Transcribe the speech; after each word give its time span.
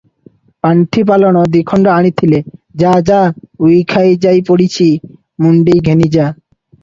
ପାଣ୍ଠି 0.65 1.01
ପଲାଣ 1.09 1.41
ଦିଖଣ୍ଡ 1.55 1.91
ଆଣିଥିଲେ; 1.95 2.39
ଯା, 2.83 2.93
ଯା, 3.11 3.19
ଉଇ 3.67 3.77
ଖାଇଯାଇ 3.93 4.41
ପଡ଼ିଛି 4.49 4.87
ମୁଣ୍ଡାଇ 5.47 5.85
ଘେନି 5.89 6.11
ଯା। 6.17 6.27